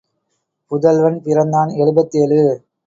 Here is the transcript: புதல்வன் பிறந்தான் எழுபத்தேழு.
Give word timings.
புதல்வன் 0.71 1.21
பிறந்தான் 1.21 1.69
எழுபத்தேழு. 1.69 2.41